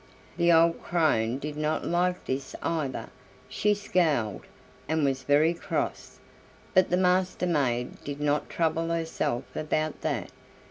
[0.35, 3.09] The old crone did not like this either.
[3.47, 4.45] She scowled,
[4.89, 6.17] and was very cross,
[6.73, 10.31] but the Master maid did not trouble herself about that.